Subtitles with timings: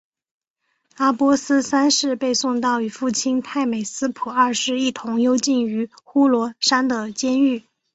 [0.95, 7.61] 阿拔斯三世被送到与父亲太美斯普二世一同幽禁于呼罗珊的监狱。